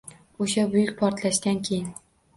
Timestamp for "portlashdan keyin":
1.03-1.93